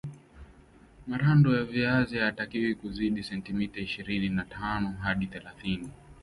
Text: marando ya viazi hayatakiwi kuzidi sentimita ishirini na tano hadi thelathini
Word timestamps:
marando 1.07 1.55
ya 1.57 1.63
viazi 1.63 2.17
hayatakiwi 2.17 2.75
kuzidi 2.75 3.23
sentimita 3.23 3.79
ishirini 3.79 4.29
na 4.29 4.45
tano 4.45 4.91
hadi 4.91 5.27
thelathini 5.27 5.91